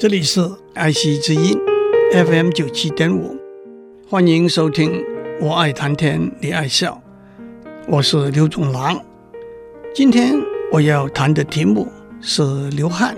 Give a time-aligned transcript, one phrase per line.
[0.00, 0.40] 这里是
[0.72, 1.60] 爱惜之音
[2.14, 3.36] FM 九七点五，
[4.08, 5.04] 欢迎收听。
[5.42, 7.02] 我爱谈天，你爱笑，
[7.86, 8.98] 我是刘总郎。
[9.94, 10.40] 今天
[10.72, 11.86] 我要谈的题目
[12.22, 13.14] 是流汗、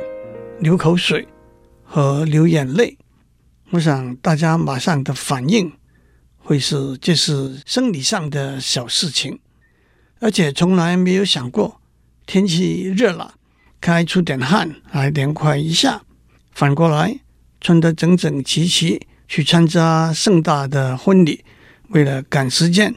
[0.58, 1.28] 流口水
[1.84, 2.98] 和流眼泪。
[3.70, 5.72] 我想大家马上的反应
[6.36, 9.38] 会是这是生理上的小事情，
[10.18, 11.80] 而且从来没有想过
[12.26, 13.36] 天气热了，
[13.78, 16.02] 该出点汗来凉快一下。
[16.52, 17.20] 反过来
[17.60, 21.44] 穿得整整齐齐去参加盛大的婚礼。
[21.88, 22.94] 为了赶时间，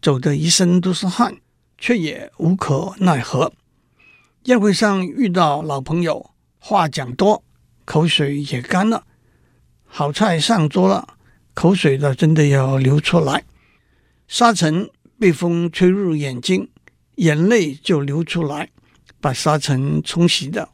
[0.00, 1.36] 走得一身都是汗，
[1.76, 3.52] 却也无可奈何。
[4.44, 7.42] 宴会上遇到老朋友，话讲多，
[7.84, 9.04] 口水也干了。
[9.84, 11.16] 好菜上桌了，
[11.54, 13.44] 口水倒真的要流出来。
[14.26, 16.70] 沙尘被风吹入眼睛，
[17.16, 18.70] 眼泪就流出来，
[19.20, 20.72] 把沙尘冲洗掉。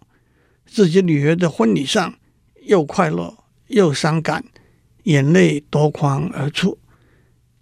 [0.66, 2.14] 自己女儿的婚礼上，
[2.64, 3.36] 又快乐
[3.68, 4.44] 又伤感，
[5.04, 6.78] 眼泪夺眶而出。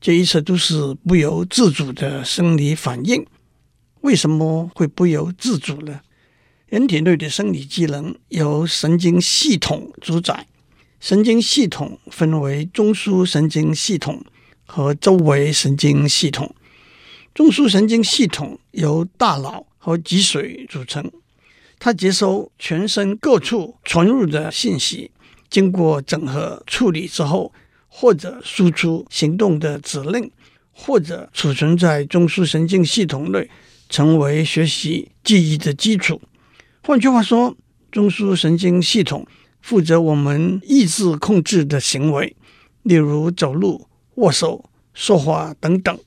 [0.00, 3.24] 这一切都是不由自主的生理反应。
[4.00, 6.00] 为什么会不由自主呢？
[6.66, 10.46] 人体内的生理机能由神经系统主宰，
[10.98, 14.24] 神经系统分为中枢神经系统
[14.64, 16.54] 和周围神经系统。
[17.34, 21.10] 中枢神经系统由大脑和脊髓组成，
[21.84, 25.10] 它接收全身各处传入的信息，
[25.50, 27.52] 经过整合处理之后。
[27.94, 30.30] 或者输出行动的指令，
[30.72, 33.50] 或者储存在中枢神经系统内，
[33.90, 36.18] 成为学习记忆的基础。
[36.82, 37.54] 换句话说，
[37.90, 39.26] 中枢神经系统
[39.60, 42.34] 负责我们意志控制的行为，
[42.82, 45.98] 例如走路、握手、说话等等。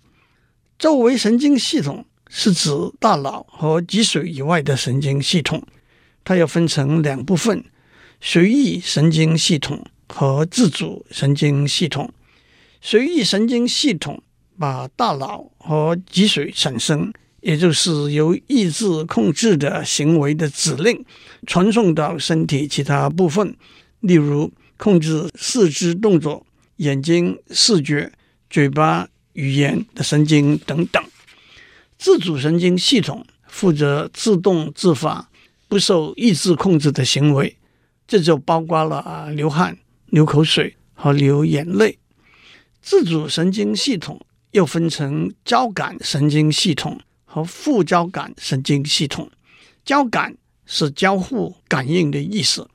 [0.79, 5.63] 周围神经系统是指大脑和脊髓以外的神经系统，
[6.23, 7.63] 它要分成两部分：
[8.21, 9.85] 随意神经系统。
[10.07, 12.13] 和自主神经系统，
[12.79, 14.21] 随意神经系统
[14.55, 21.03] 把大脑和脊髓产生，也就是由意志控制的行为的指令，
[21.47, 23.57] 传送到身体其他部分，
[24.01, 28.11] 例如控制四肢动作、眼睛、视觉、
[28.47, 31.03] 嘴巴、语言的神经等等。
[31.97, 35.29] 自主神经系统负责自动自发、
[35.67, 37.57] 不受意志控制的行为，
[38.07, 39.77] 这就包括了流汗。
[40.11, 41.97] 流口水和流眼泪，
[42.79, 49.29] 自主神经系统又分成交感神经系统和副交感神经系统。
[49.83, 52.69] 交感是交互感应的意思。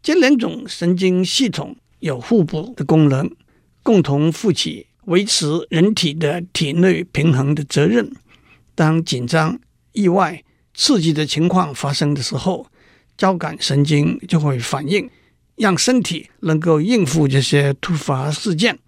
[0.00, 3.28] 这两种神经系统有互补的功能，
[3.82, 8.12] 共同负起维持人体的体内平衡的责任。
[8.78, 9.58] 当紧张、
[9.90, 12.68] 意外、刺激的情况发生的时候，
[13.16, 15.10] 交感神经就会反应。
[15.56, 18.78] 让身体能够应付这些突发事件，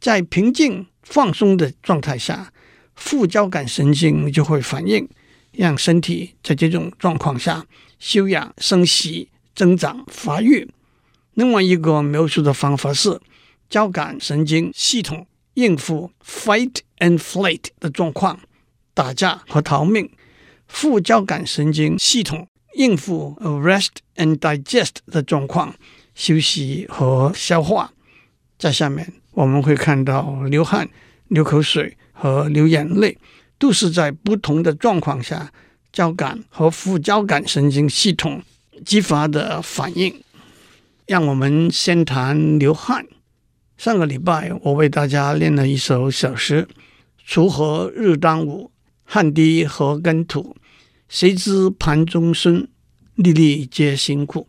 [0.00, 2.52] 在平静放松的状态下，
[2.96, 5.08] 副交感神经就会反应，
[5.52, 7.64] 让身体在这种状况下
[8.00, 10.68] 休养生息、增长发育。
[11.34, 13.20] 另外一个描述的方法是，
[13.70, 18.40] 交感神经系统应付 fight and flight 的状况，
[18.94, 20.06] 打架和逃命；
[20.66, 25.74] 副交感神经系统应付 rest and digest 的状况。
[26.14, 27.90] 休息和消化，
[28.58, 30.86] 在下面我们会看到流汗、
[31.28, 33.16] 流口水和流眼泪，
[33.58, 35.50] 都是在不同的状况下，
[35.90, 38.42] 交感和副交感神经系统
[38.84, 40.22] 激发的反应。
[41.06, 43.06] 让我们先谈流汗。
[43.78, 46.68] 上个礼拜我为大家练了一首小诗
[47.26, 48.70] ：“锄禾日当午，
[49.04, 50.56] 汗滴禾耕土。
[51.08, 52.66] 谁知盘中餐，
[53.16, 54.48] 粒粒皆辛苦。”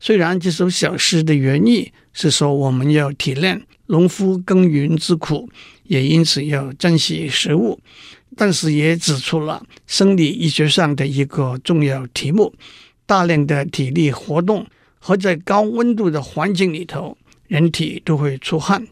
[0.00, 5.48] 虽然这首小诗的原意是说我们要体谅农夫耕耘之苦，
[5.84, 7.80] 也因此要珍惜食物，
[8.36, 12.52] 但是也指出了生理医学上的一个重要题目：
[13.06, 14.66] 大量的体力活动
[14.98, 17.16] 和在高温度的环境里头，
[17.46, 18.86] 人体都会出汗。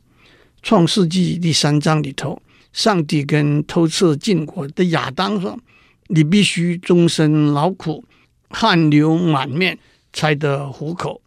[0.63, 2.41] 创世纪第三章里头，
[2.73, 5.59] 上帝跟偷吃禁果的亚当说
[6.09, 8.05] ：“你必须终身劳苦，
[8.51, 9.79] 汗流满面。”
[10.15, 11.23] 才得糊口。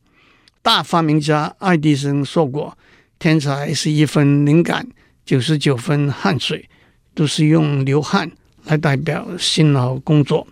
[0.62, 2.77] 大发明家爱迪生说过
[3.18, 4.88] ：“天才是一分灵感，
[5.25, 6.69] 九十九分汗水，
[7.15, 8.31] 都是用流汗
[8.65, 10.47] 来代表辛劳工作。”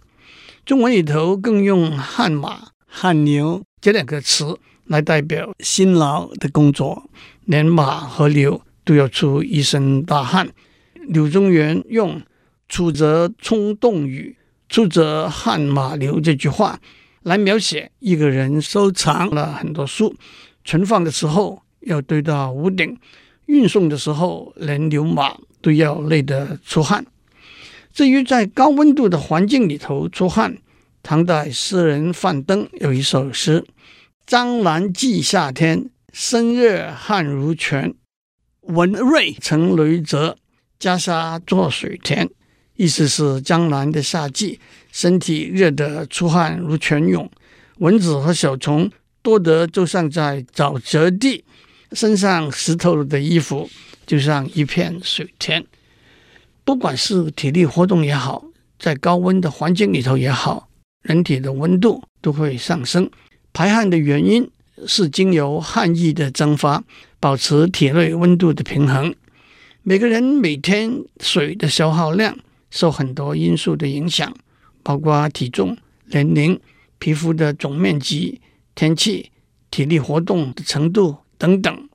[0.66, 7.08] 中文里头更用“汗马”“汗牛”这两个词来代表辛劳的工作，
[7.46, 10.50] 连马和牛都要出一身大汗。
[11.08, 12.22] 柳宗元用
[12.70, 14.38] “出则冲动雨，
[14.70, 16.80] 出则汗马流”这句话。
[17.24, 20.14] 来描写一个人收藏了很多书，
[20.66, 22.98] 存放的时候要堆到屋顶，
[23.46, 27.06] 运送的时候连牛马都要累得出汗。
[27.94, 30.58] 至于在高温度的环境里头出汗，
[31.02, 33.64] 唐代诗人范登有一首诗
[34.28, 37.94] ：“张兰寄夏天，身热汗如泉。
[38.64, 40.38] 文瑞成雷泽，
[40.84, 42.30] 袈裟作水田。”
[42.76, 44.60] 意思是江南的夏季，
[44.92, 47.30] 身体热得出汗如泉涌，
[47.78, 48.92] 蚊子和小虫
[49.22, 51.46] 多得就像在沼泽地，
[51.94, 53.70] 身上湿透了的衣服
[54.08, 55.64] 就像一片水田。
[56.66, 58.44] 不管是体力活动也好，
[58.80, 60.68] 在高温的环境里头也好，
[61.04, 63.10] 人体的温度都会上升。
[63.54, 64.50] 排汗的原因
[64.88, 66.84] 是经由汗液的蒸发，
[67.20, 69.14] 保持体内温度的平衡。
[69.86, 72.38] 每个人每天水的消耗量，
[72.72, 74.34] 受很多因素的影响，
[74.82, 76.58] 包括体重、年龄、
[77.00, 78.40] 皮肤的总面积、
[78.76, 79.30] 天气、
[79.70, 81.90] 体力活动的程度等等。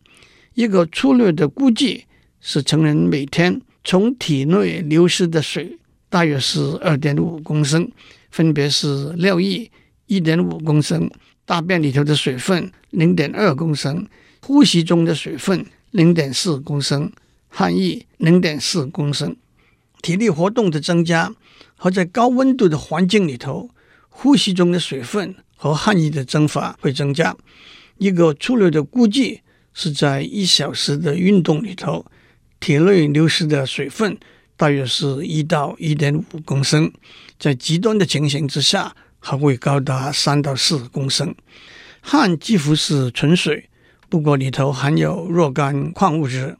[0.53, 2.05] 一个粗略的估计
[2.43, 5.79] 是，成人每天从体内流失的水
[6.11, 7.91] 大约是二点五公升，
[8.31, 9.71] 分别是尿液
[10.05, 11.11] 一点五公升，
[11.47, 14.07] 大便里头的水分零点二公升，
[14.43, 17.11] 呼吸中的水分零点四公升，
[17.49, 19.37] 汗液零点四公升。
[20.01, 21.35] 体力活动的增加
[21.75, 23.71] 和在高温度的环境里头，
[24.09, 27.37] 呼吸中的水分和汗液的蒸发会增加。
[27.97, 29.41] 一个粗略的估计
[29.75, 32.07] 是在一小时的运动里头，
[32.61, 34.17] 体内流失的水分
[34.57, 36.93] 大约是一到一点五公升，
[37.39, 41.35] 在极端的情形之下还会高达三到四公升。
[42.01, 43.69] 汗几乎是纯水，
[44.09, 46.57] 不过里头含有若干矿物质，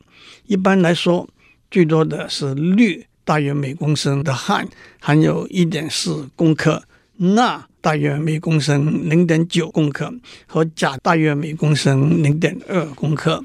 [0.47, 1.29] 一般来说
[1.71, 3.07] 最多的是氯。
[3.25, 4.67] 大约每公升的汗
[5.01, 6.83] 含有一点四公克，
[7.19, 10.15] 钠大约每公升零点九公克，
[10.47, 13.45] 和钾大约每公升零点二公克。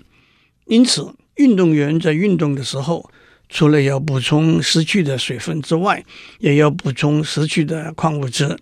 [0.67, 3.11] 因此，运动员在运动的时候，
[3.49, 6.05] 除了要补充失去的水分之外，
[6.39, 8.57] 也要补充失去的矿物质。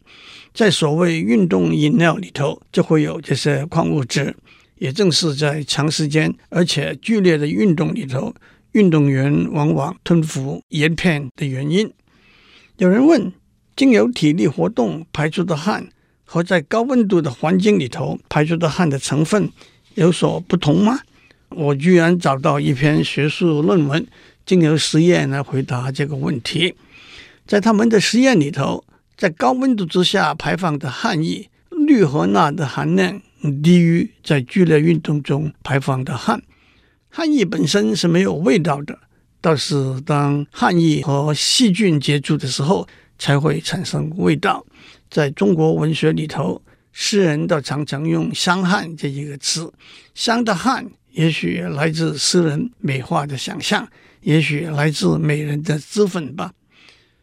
[0.56, 4.36] 在所谓运动饮料里头，就会有这些矿物质。
[4.81, 8.33] 也正是在长时间而且剧烈的运动里头。
[8.72, 11.92] 运动员往往吞服盐片的原因。
[12.78, 13.31] 有人问：
[13.75, 15.89] 经由体力活动排出的汗
[16.24, 19.51] 和在高温度的环境里头排出的汗的成分
[19.95, 21.01] 有所不同吗？
[21.50, 24.07] 我居然找到一篇学术论文，
[24.45, 26.74] 经由实验来回答这个问题。
[27.45, 28.86] 在他们的实验里头，
[29.18, 33.22] 在高温度之下排放的汗液，氯和钠的含量
[33.64, 36.42] 低于在剧烈运动中排放的汗。
[37.10, 38.98] 汗液本身是没有味道的，
[39.42, 44.66] 倒是当汗液和细菌接触的时候，才会产生味道。
[45.10, 46.62] 在中国文学里头，
[46.94, 49.72] 诗人都常常用“香汗”这一个词。
[50.16, 53.86] 香的汗，也许来自诗人美化的想象，
[54.22, 56.54] 也许来自美人的脂粉吧。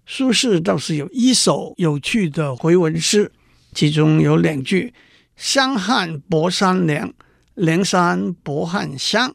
[0.05, 3.32] 苏轼倒是有一首有趣的回文诗，
[3.73, 4.93] 其中有两句
[5.38, 7.14] ：“香汉薄山凉，
[7.55, 9.35] 凉山薄汗香。”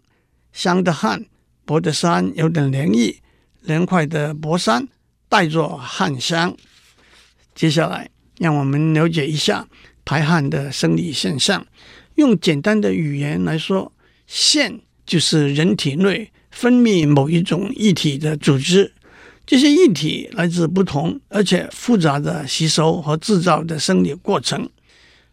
[0.52, 1.26] 香的汉，
[1.66, 3.18] 薄的山有点凉意，
[3.62, 4.88] 凉快的薄衫
[5.30, 6.56] 带着汉香。
[7.56, 9.68] 接下来，让我们了解一下
[10.04, 11.66] 排汗的生理现象。
[12.16, 13.92] 用简单的语言来说，
[14.27, 18.94] 腺就是人体内分泌某一种液体的组织。
[19.46, 24.70] 这些液体来自不同而且复杂的吸收和制造的生理过程。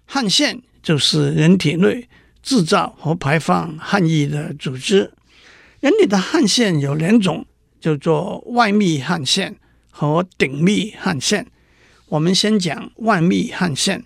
[0.06, 2.08] 汗腺就是人体内。
[2.42, 5.12] 制造和排放汗液的组织，
[5.80, 7.44] 人体的汗腺有两种，
[7.78, 9.54] 叫做外泌汗腺
[9.90, 11.46] 和顶泌汗腺。
[12.08, 14.02] 我们先讲外泌汗腺，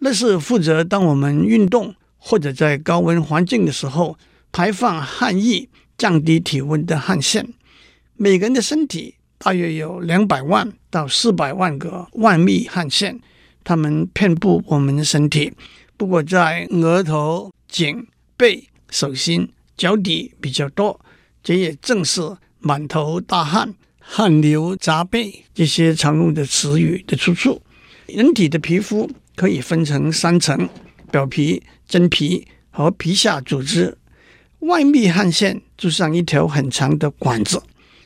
[0.00, 4.18] 那是负责当我们运动或者在高温环境的时候
[4.52, 5.66] 排放汗液、
[5.96, 7.54] 降低体温的汗腺。
[8.16, 13.18] 每个人的身体大约有两百万到四百万个外泌汗腺，
[13.64, 15.54] 它们遍布我们的身体。
[16.02, 17.52] 不过在额头。
[17.68, 21.00] 颈背、手心、脚底比较多，
[21.44, 22.20] 这也正是
[22.58, 27.62] 满头大汗、汗流浃背这些常用的词语的出处。
[28.08, 30.68] 人体的皮肤可以分成三层：
[31.12, 33.96] 表皮、真皮和皮下组织。
[34.58, 37.62] 外泌汗腺就像一条很长的管子，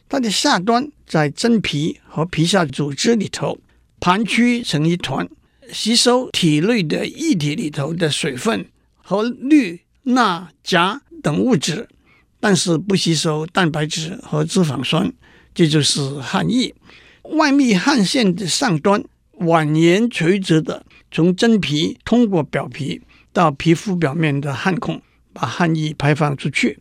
[0.06, 3.58] 它的下端在真皮和皮下组织里头
[3.98, 5.26] 盘曲成一团，
[5.72, 8.66] 吸收体内的液体里头的水分。
[9.08, 11.88] 和氯、钠、钾等物质，
[12.40, 15.12] 但是不吸收蛋白质和脂肪酸，
[15.54, 16.74] 这就是汗液。
[17.22, 19.04] 外泌汗腺的上端
[19.38, 23.00] 蜿蜒垂直的从真皮通过表皮
[23.32, 25.00] 到皮肤表面的汗孔，
[25.32, 26.80] 把汗液排放出去。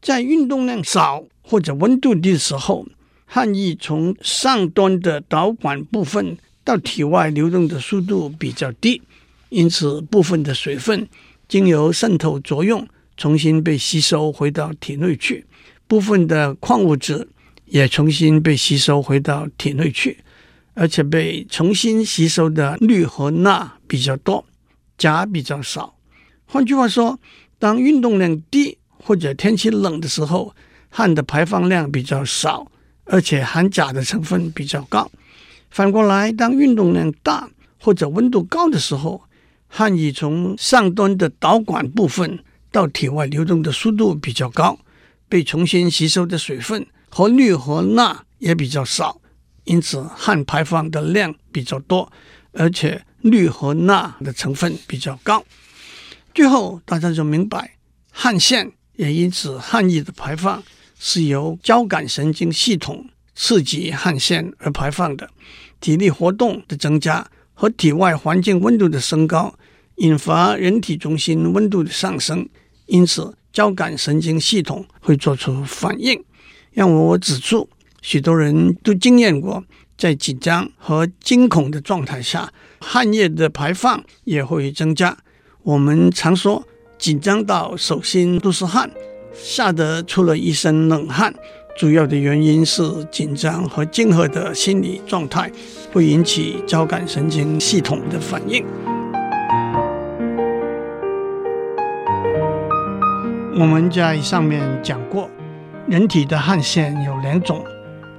[0.00, 2.86] 在运动量少或者温度低的时候，
[3.26, 9.02] 汗液从上端的导管部分到体外流动的速度比较低，
[9.48, 11.08] 因此部分的水分
[11.48, 12.86] 经由渗透作用
[13.16, 15.44] 重新被吸收回到体内去，
[15.86, 17.28] 部分的矿物质
[17.66, 20.18] 也重新被吸收回到体内去。
[20.72, 24.46] 而且被重新吸收的氯和钠比较多，
[24.96, 25.94] 钾比较少。
[26.46, 27.18] 换句话说，
[27.58, 30.54] 当运动量低或者天气冷的时候，
[30.88, 32.70] 汗的排放量比较少，
[33.04, 35.10] 而且含钾的成分比较高。
[35.70, 37.48] 反过来，当运动量大
[37.80, 39.22] 或者温度高的时候，
[39.68, 44.78] 汗液从上端的导管部分到体外流动的速度比较高，
[45.28, 49.20] 被重新吸收的水分和氯和钠也比较少。
[49.64, 52.10] 因此，汗排放的量比较多，
[52.52, 55.44] 而且氯和钠的成分比较高。
[56.34, 57.76] 最后，大家就明白，
[58.10, 60.60] 汗腺也因此汗液的排放
[60.98, 65.30] 是由交感神经系统刺激汗腺而排放的。
[65.80, 69.54] 体力活动的增加和体外环境温度的升高，
[69.96, 72.48] 引发人体中心温度的上升，
[72.86, 76.22] 因此交感神经系统会做出反应。
[76.72, 77.68] 让我指出。
[78.02, 79.62] 许多人都经验过，
[79.98, 85.18] 在紧张和惊恐的状态下，汗液的排放也会增加。
[85.62, 86.66] 我们常说，
[86.98, 88.90] 紧张到手心都是汗，
[89.34, 91.34] 吓得出了一身冷汗。
[91.80, 95.50] 主要的原因是紧张和惊吓的心理状态
[95.90, 98.62] 会引起交感神经系统的反应。
[103.58, 105.30] 我们在上面讲过，
[105.88, 107.64] 人体的汗腺有两种。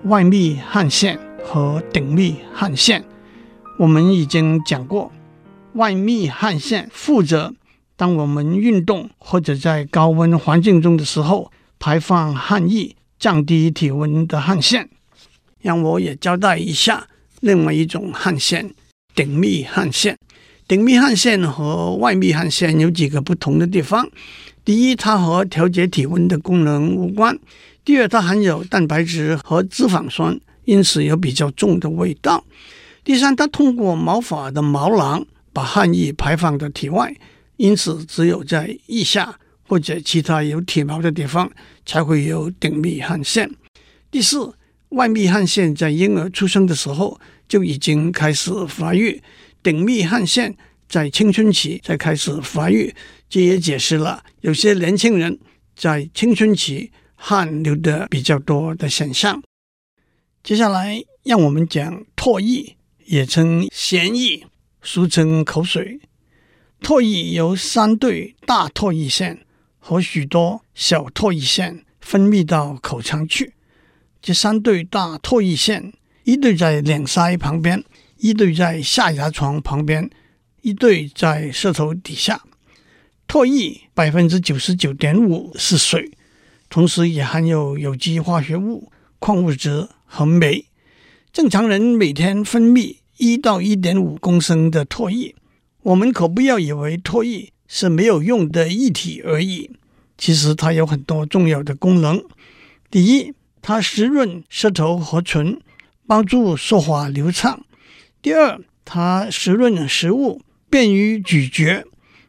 [0.06, 3.06] 外泌汗腺和顶泌汗腺，
[3.78, 5.12] 我们已经讲过。
[5.74, 7.54] 外泌汗腺负责
[7.96, 14.90] 当我们运动或者在高温环境中的时候排放汗液，降低体温的汗腺。
[15.62, 17.08] 让我也交代一下
[17.42, 18.74] 另外一种汗腺——
[19.14, 20.18] 顶泌汗腺。
[20.68, 24.10] 顶泌汗腺和外泌汗腺有几个不同的地方。
[24.66, 27.38] 第一，它和调节体温的功能无关。
[27.86, 32.44] 第二，它含有蛋白质和脂肪酸，因此有比较重的味道。
[33.04, 35.24] 第三，它通过毛发的毛囊
[35.54, 37.16] 把汗液排放到体外，
[37.58, 39.38] 因此只有在腋下
[39.72, 41.50] 或者其他有体毛的地方
[41.86, 43.50] 才会有顶密汗腺。
[44.12, 44.54] 第四，
[44.90, 49.24] 外密汗腺在婴儿出生的时候就已经开始发育，
[49.64, 50.54] 顶密汗腺
[50.90, 52.94] 在青春期才开始发育，
[53.30, 55.40] 这也解释了有些年轻人
[55.74, 56.92] 在青春期。
[57.24, 59.44] 汗流的比较多的现象。
[60.44, 62.76] 接下来，让我们讲唾液，
[63.06, 64.48] 也称涎液，
[64.82, 66.00] 俗称口水。
[66.82, 69.46] 唾液由三对大唾液腺
[69.82, 73.54] 和许多小唾液腺分泌到口腔去。
[74.22, 75.92] 这三对大唾液腺，
[76.24, 77.84] 一对在两腮旁边，
[78.20, 80.10] 一对在下牙床旁边，
[80.62, 82.44] 一对在舌头底下。
[83.28, 86.12] 唾液百分之九十九点五是水。
[86.70, 90.68] 同时也含有有机化学物、矿物质和酶。
[91.34, 95.36] 正常人每天分泌一到一点五公升的唾液，
[95.82, 99.72] 我们可不要以为唾液是没有用的液体而已。
[100.18, 102.22] 其实它有很多重要的功能。
[102.92, 105.58] 第一，它湿润舌头和唇，
[106.06, 107.62] 帮助说话流畅；
[108.22, 111.86] 第二，它湿润食物，便于咀嚼；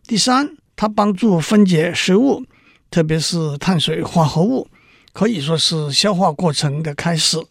[0.07, 2.45] 第三，它帮助分解食物。
[2.89, 4.69] 特别是碳水化合物，
[5.13, 7.43] 可以说是消化过程的开始。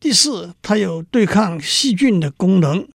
[0.00, 2.88] 第四，它有对抗细菌的功能。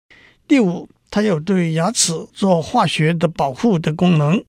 [0.47, 4.43] 第五，它有对牙齿做化学的保护的功能。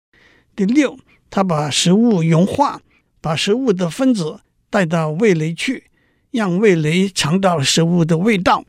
[0.57, 2.81] 第六，它把食物融化，
[3.21, 4.41] 把食物的分子
[4.71, 5.91] 带到味蕾去，
[6.31, 8.65] 让味蕾尝到食物的味道，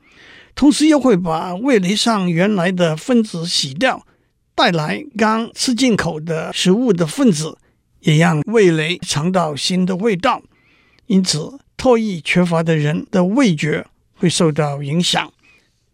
[0.54, 4.06] 同时又会把味蕾上原来的分子洗掉，
[4.54, 7.58] 带来刚吃进口的食物的分子。
[8.06, 10.42] 也让味蕾尝到新的味道，
[11.06, 15.32] 因此唾液缺乏的人的味觉会受到影响。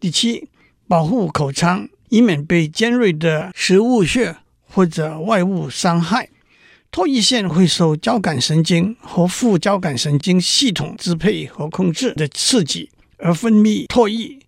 [0.00, 0.48] 第七，
[0.90, 6.28] 保护口腔，以免被尖锐的食物屑或者外物伤害。
[6.90, 14.40] 唾液腺会受交感神经和副交感神经系统支配和控制的刺激而分泌唾液。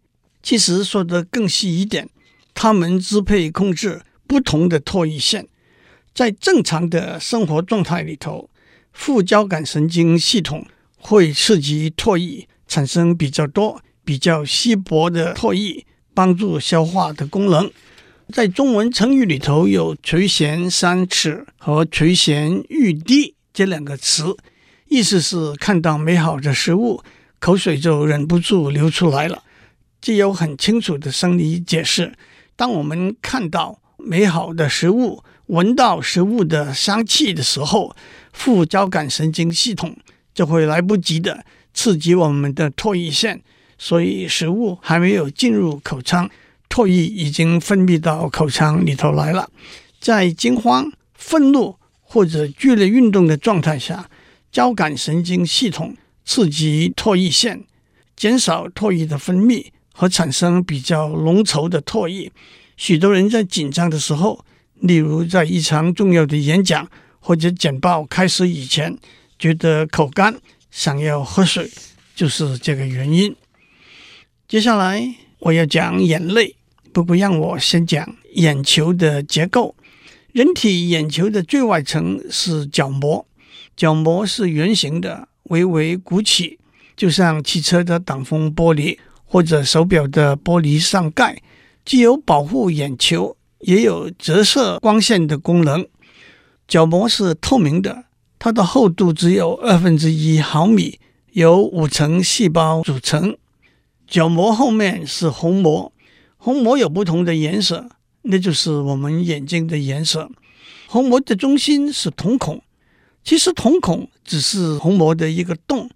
[0.42, 2.08] 其实说得更细一点，
[2.52, 5.46] 它们支配控制不同的唾液腺。
[6.12, 8.50] 在正常的生活状态里头，
[8.92, 17.70] 副交感神经系统会刺激唾液产生比较多、比较稀薄的唾液，帮助消化的功能。
[18.32, 24.36] 在中文成语里头有“垂涎三尺”和“垂涎欲滴”这两个词，
[24.88, 27.02] 意思是看到美好的食物，
[27.38, 29.42] 口水就忍不住流出来了。
[30.00, 32.14] 既有很清楚的生理解释，
[32.56, 37.94] 当我们看到美好的食物，闻到食物的香气的时候，
[38.32, 39.94] 副交感神经系统
[40.32, 43.42] 就会来不及的刺激我们的唾液腺，
[43.82, 46.30] 所以食物还没有进入口腔，
[46.68, 49.50] 唾液已经分泌到口腔里头来了。
[49.98, 54.08] 在惊慌、愤怒或者剧烈运动的状态下，
[54.52, 57.64] 交感神经系统刺激唾液腺，
[58.14, 62.30] 减少唾液的分泌和产生比较浓稠的唾液。
[62.76, 68.96] 许多人在紧张的时候，例如在一场重要的演讲或者简报开始以前，
[69.40, 70.36] 觉得口干，
[70.70, 71.68] 想要喝水，
[72.14, 73.34] 就是这个原因。
[74.52, 76.56] 接下来我要讲眼泪，
[76.92, 79.74] 不过让我先讲眼球的结构。
[80.32, 83.26] 人体眼球的最外层是角膜，
[83.74, 86.58] 角膜是圆形的，微微鼓起，
[86.94, 91.40] 就像汽车的挡风玻璃或者手表的玻璃上盖，
[91.86, 93.34] 既有保护眼球。
[93.60, 95.86] 也有折射光线的功能。
[96.68, 98.04] 角膜是透明的，
[98.38, 101.00] 它的厚度只有二分之一毫米，
[101.32, 103.38] 由五层细胞组成。
[104.06, 105.92] 角膜后面是虹膜，
[106.36, 107.88] 虹膜有不同的颜色，
[108.22, 110.30] 那就是我们眼睛的颜色。
[110.88, 112.62] 虹膜的中心是瞳孔，
[113.24, 115.88] 其实瞳孔只是虹膜的一个洞，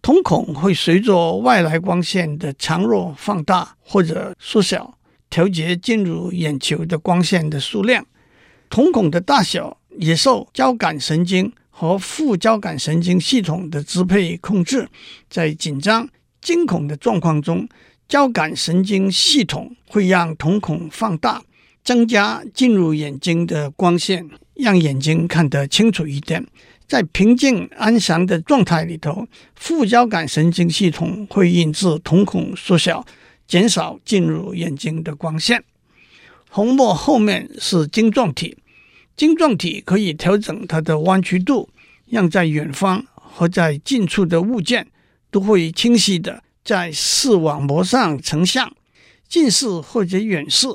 [0.00, 4.94] 瞳孔会随着外来光线的强弱放大或者缩小。
[5.30, 8.06] 调节进入眼球的光线的数量，
[8.70, 14.88] 瞳孔的大小也受交感神经和副交感神经系统的支配控制。
[15.28, 16.08] 在紧张、
[16.48, 17.68] 惊恐的状况中，
[18.08, 21.42] 交感神经系统会让瞳孔放大，
[21.84, 26.46] 增加进入眼睛的光线，让眼睛看得清楚一点。
[26.86, 33.04] 在平静安详的状态里头，副交感神经系统会引致瞳孔缩小。
[33.46, 35.64] 减少进入眼睛的光线。
[36.50, 38.56] 虹膜后面是晶状体，
[39.16, 41.68] 晶状体可以调整它的弯曲度，
[42.06, 44.86] 让在远方和在近处的物件
[45.30, 48.72] 都会清晰地在视网膜上成像。
[49.28, 50.66] 近视或者远视，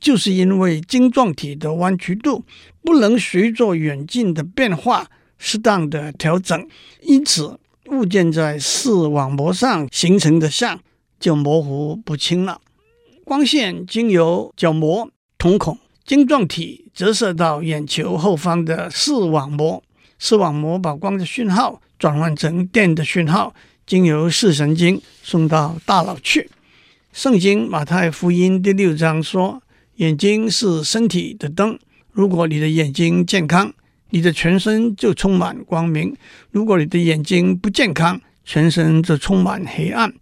[0.00, 2.44] 就是因为晶状体的弯曲度
[2.82, 6.68] 不能随着远近的变化适当的调整，
[7.00, 10.80] 因此物件在视网膜上形成的像。
[11.22, 12.60] 就模糊不清了。
[13.24, 19.80] 光线经由角膜、瞳孔、晶状体折射到眼球后方的视网膜，
[20.18, 23.54] 视网膜把光的讯号转换成电的讯号，
[23.86, 26.50] 经由视神经送到大脑去。
[27.12, 29.62] 圣经马太福音第六章说
[29.96, 31.78] ：“眼睛是身体的灯，
[32.10, 33.72] 如果你的眼睛健康，
[34.10, 36.14] 你的全身就充满光明；
[36.50, 40.14] 如果你的眼睛不健康，全身就充满黑暗。”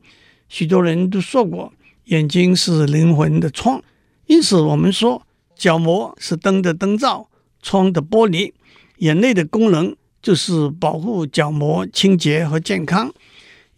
[0.49, 1.73] 许多人都说过，
[2.07, 3.81] 眼睛是灵魂的窗，
[4.27, 7.29] 因此我们说角膜是灯的灯罩，
[7.63, 8.53] 窗的玻璃。
[8.99, 13.13] 眼泪的功能就是保护角膜清洁和健康。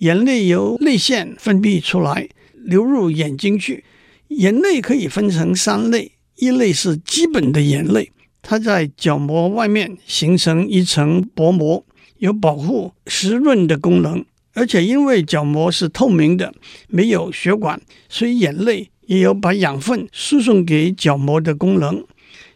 [0.03, 3.85] 眼泪由泪腺分泌出来，流入眼睛去。
[4.31, 8.11] 眼泪可以分成三类，一类是基本的眼泪，
[8.43, 11.87] 它在角膜外面形成一层薄膜，
[12.19, 14.25] 有保护湿润的功能。
[14.55, 16.53] 而且因为角膜是透明的，
[16.89, 22.05] 没有血管，所以眼泪也有把养分输送给角膜的功能。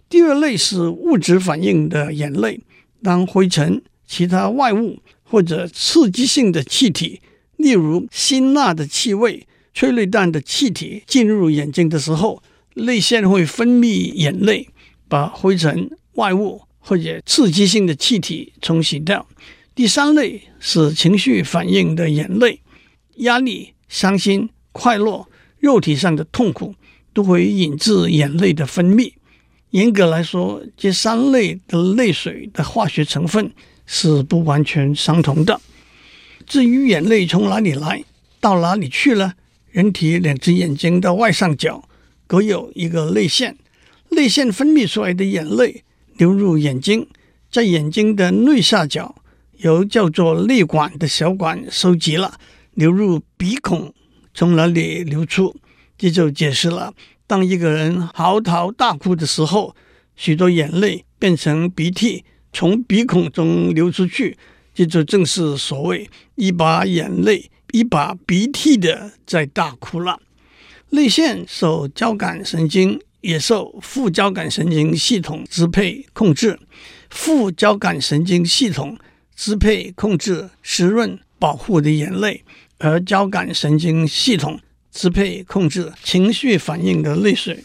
[0.08, 2.60] 第二类是物质反应的眼泪，
[3.04, 7.20] 当灰尘、其他外物或者刺激性的气体，
[7.56, 12.42] 例如辛辣的气味、催泪弹的气体进入眼睛的时候，
[12.74, 14.68] 泪腺会分泌眼泪，
[15.08, 19.26] 把灰尘、外物或者刺激性的气体冲洗掉。
[19.74, 22.60] 第三类是情绪反应的眼泪，
[23.16, 25.26] 压力、伤心、快乐、
[25.58, 26.74] 肉体上的痛苦
[27.12, 29.12] 都会引致眼泪的分泌。
[29.70, 33.52] 严格来说，这三类的泪水的化学成分
[33.84, 35.60] 是不完全相同的。
[36.46, 38.04] 至于眼泪从哪里来，
[38.40, 39.34] 到哪里去了？
[39.70, 41.86] 人体两只眼睛的外上角
[42.26, 43.56] 各有一个泪腺，
[44.08, 45.82] 泪腺分泌出来的眼泪
[46.16, 47.06] 流入眼睛，
[47.50, 49.16] 在眼睛的内下角。
[49.58, 52.38] 由叫做泪管的小管收集了，
[52.74, 53.94] 流入鼻孔，
[54.34, 55.56] 从哪里流出？
[55.96, 56.92] 这就解释了，
[57.26, 59.74] 当一个人嚎啕大哭的时候，
[60.14, 64.36] 许多眼泪变成鼻涕，从鼻孔中流出去。
[64.76, 70.20] 这就正是所谓一把眼泪一把鼻涕的在大哭了。
[70.90, 76.60] 泪腺受交感神经也受副交感神经系统支配控制。
[77.08, 78.98] 副交感神经系统
[79.34, 82.44] 支配控制湿润保护的眼泪，
[82.76, 84.60] 而交感神经系统
[84.92, 87.64] 支配控制情绪反应的泪水。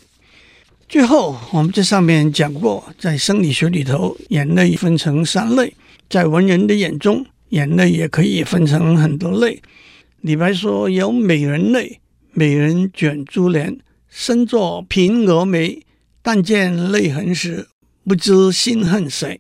[0.92, 5.74] 最后，我们这上面讲过，在生理学里头，眼泪分成三类。
[6.10, 9.62] 在文人的眼中，眼泪也可以分成很多类。
[10.20, 12.02] 李白说：“有美人泪，
[12.34, 15.82] 美人卷珠帘，身作平蛾眉，
[16.22, 17.70] 但见泪痕时，
[18.04, 19.40] 不知心恨谁。”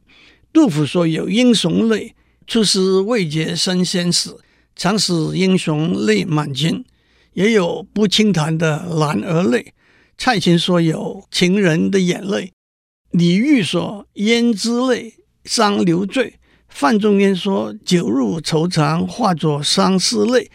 [0.53, 2.15] 杜甫说：“有英雄泪，
[2.47, 4.39] 出师未捷身先死，
[4.73, 6.85] 常使英雄泪满襟。”
[7.35, 9.73] 也有不轻弹的男儿泪。
[10.23, 12.53] 蔡琴说：“有情人的眼泪。”
[13.10, 16.36] 李煜说：“胭脂泪，伤流醉。”
[16.69, 20.51] 范仲淹说：“酒入愁肠，化作相思泪。”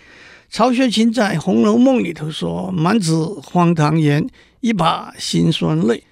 [0.49, 4.25] 曹雪芹在《红楼梦》里头说：“满纸荒唐言，
[4.61, 6.05] 一把辛酸泪。”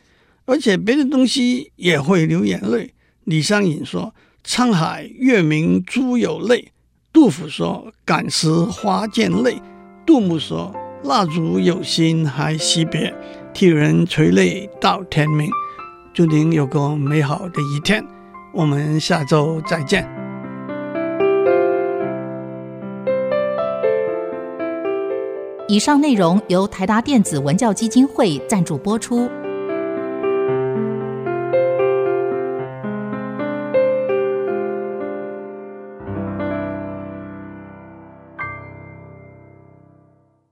[0.46, 2.92] 而且别的东西也会流眼泪。
[3.22, 4.12] 李商隐说
[4.44, 6.72] ：“沧海月明珠有泪。”
[7.14, 9.62] 杜甫说：“感时花溅泪。”
[10.04, 13.14] 杜牧说：“蜡烛有心还惜别，
[13.54, 15.48] 替人垂泪到天明。”
[16.12, 18.04] 祝您有个美好的一天。
[18.52, 20.08] 我们下周再见。
[25.66, 29.28] 以上内容由台达电子文教基金会赞助播出。